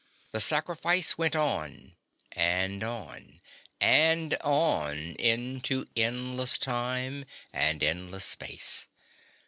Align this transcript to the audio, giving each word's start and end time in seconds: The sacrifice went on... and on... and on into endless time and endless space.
The 0.31 0.39
sacrifice 0.39 1.15
went 1.19 1.35
on... 1.35 1.95
and 2.31 2.83
on... 2.83 3.39
and 3.79 4.33
on 4.43 4.97
into 5.19 5.85
endless 5.95 6.57
time 6.57 7.23
and 7.53 7.83
endless 7.83 8.25
space. 8.25 8.87